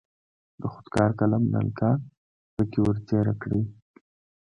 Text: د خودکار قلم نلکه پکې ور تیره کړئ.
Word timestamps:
د 0.61 0.63
خودکار 0.73 1.09
قلم 1.19 1.43
نلکه 1.53 1.89
پکې 2.55 2.79
ور 2.83 2.97
تیره 3.07 3.33
کړئ. 3.41 3.61